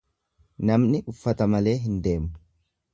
[0.69, 2.37] Namni uffata malee hin deemu.